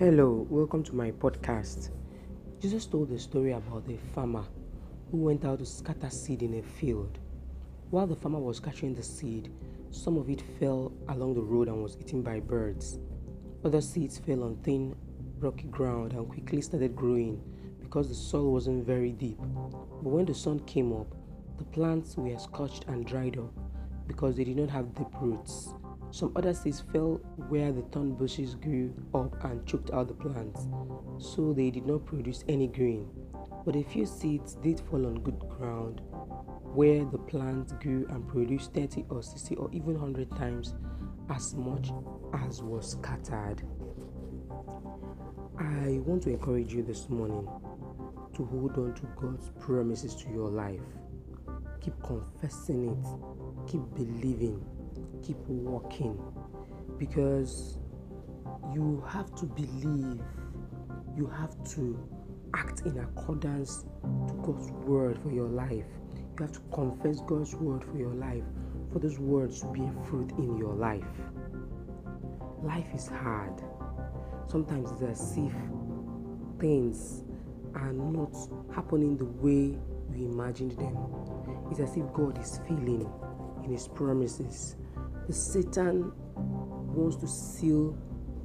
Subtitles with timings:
[0.00, 1.90] Hello, welcome to my podcast.
[2.58, 4.46] Jesus told a story about a farmer
[5.10, 7.18] who went out to scatter seed in a field.
[7.90, 9.52] While the farmer was scattering the seed,
[9.90, 12.98] some of it fell along the road and was eaten by birds.
[13.62, 14.96] Other seeds fell on thin,
[15.38, 17.38] rocky ground and quickly started growing
[17.82, 19.36] because the soil wasn't very deep.
[19.38, 21.14] But when the sun came up,
[21.58, 23.52] the plants were scorched and dried up
[24.06, 25.74] because they did not have deep roots.
[26.12, 30.66] Some other seeds fell where the thorn bushes grew up and choked out the plants,
[31.18, 33.08] so they did not produce any grain.
[33.64, 36.00] But a few seeds did fall on good ground,
[36.74, 40.74] where the plants grew and produced 30 or 60 or even 100 times
[41.28, 41.90] as much
[42.34, 43.62] as was scattered.
[45.58, 47.48] I want to encourage you this morning
[48.34, 50.80] to hold on to God's promises to your life.
[51.80, 54.64] Keep confessing it, keep believing
[55.22, 56.18] keep walking
[56.98, 57.78] because
[58.74, 60.20] you have to believe,
[61.16, 61.98] you have to
[62.54, 63.84] act in accordance
[64.28, 65.84] to God's word for your life.
[66.16, 68.44] You have to confess God's word for your life,
[68.92, 71.04] for those words to bear fruit in your life.
[72.62, 73.62] Life is hard.
[74.48, 75.52] Sometimes it's as if
[76.58, 77.24] things
[77.74, 78.36] are not
[78.74, 79.78] happening the way
[80.10, 80.96] we imagined them.
[81.70, 83.08] It's as if God is failing
[83.64, 84.76] in His promises
[85.32, 86.12] Satan
[86.94, 87.96] wants to seal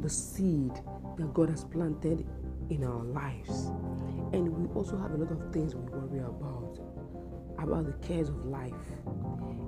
[0.00, 0.72] the seed
[1.16, 2.26] that God has planted
[2.70, 3.70] in our lives.
[4.32, 6.78] And we also have a lot of things we worry about,
[7.58, 8.72] about the cares of life.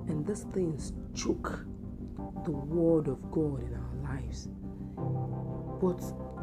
[0.07, 1.65] And these things choke
[2.45, 4.49] the word of God in our lives.
[5.81, 5.99] But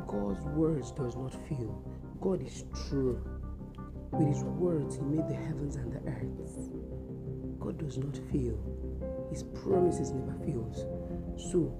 [0.06, 1.82] God's words does not fail.
[2.20, 3.22] God is true.
[4.12, 6.70] With his words, he made the heavens and the earth.
[7.58, 8.58] God does not fail.
[9.34, 10.86] His promises never fails.
[11.50, 11.74] So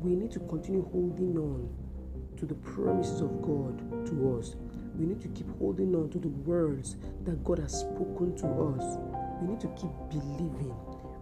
[0.00, 1.72] we need to continue holding on
[2.36, 4.56] to the promises of God to us.
[4.96, 8.98] We need to keep holding on to the words that God has spoken to us.
[9.40, 10.74] We need to keep believing.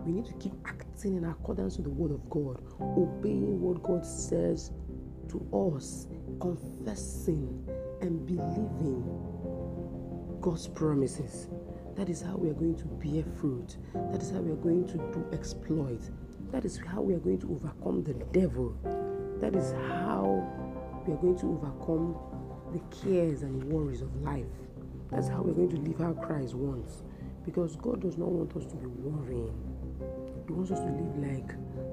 [0.06, 4.06] We need to keep acting in accordance with the word of God, obeying what God
[4.06, 4.72] says
[5.28, 6.06] to us,
[6.41, 7.69] confessing
[8.00, 9.04] and believing
[10.41, 11.48] God's promises.
[11.98, 13.76] That is how we are going to bear fruit.
[14.12, 16.00] That is how we are going to do exploit.
[16.53, 18.72] That is how we are going to overcome the devil.
[19.41, 20.47] That is how
[21.04, 22.16] we are going to overcome
[22.72, 24.47] the cares and worries of life.
[25.10, 27.03] That's how we're going to live how Christ wants.
[27.44, 29.53] Because God does not want us to be worrying.
[30.47, 31.48] He wants us to live like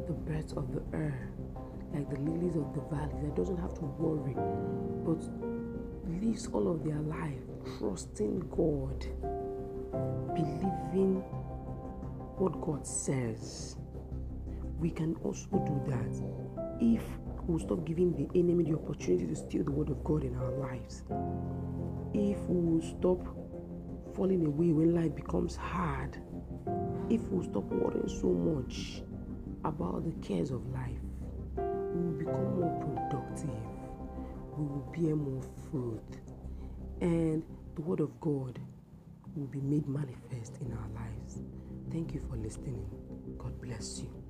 [0.05, 1.31] the birds of the air,
[1.95, 4.35] like the lilies of the valley that doesn't have to worry,
[5.03, 5.27] but
[6.21, 7.41] lives all of their life
[7.79, 9.07] trusting God
[10.35, 11.23] believing
[12.37, 13.77] what God says.
[14.79, 16.21] We can also do that
[16.79, 17.03] if
[17.47, 20.51] we stop giving the enemy the opportunity to steal the word of God in our
[20.51, 21.03] lives.
[22.13, 23.25] If we stop
[24.15, 26.17] falling away when life becomes hard.
[27.09, 29.03] If we stop worrying so much
[29.65, 31.01] about the cares of life,
[31.57, 33.49] we will become more productive.
[34.57, 36.21] We will bear more fruit.
[37.01, 37.43] And
[37.75, 38.57] the word of God
[39.35, 41.41] will be made manifest in our lives.
[41.91, 42.85] Thank you for listening.
[43.37, 44.24] God bless you.